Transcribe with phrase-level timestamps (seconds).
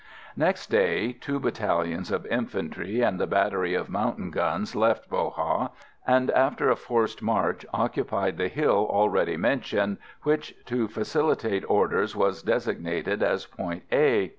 [0.35, 5.69] ]Next day two battalions of infantry and the battery of mountain guns left Bo Ha,
[6.07, 12.41] and, after a forced march, occupied the hill already mentioned, which to facilitate orders was
[12.41, 14.29] designated as Point A.